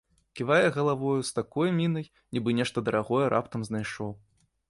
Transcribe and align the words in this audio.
Ківае 0.37 0.69
галавою 0.77 1.19
з 1.27 1.31
такой 1.39 1.73
мінай, 1.81 2.09
нібы 2.37 2.57
нешта 2.59 2.85
дарагое 2.87 3.23
раптам 3.37 3.61
знайшоў. 3.69 4.11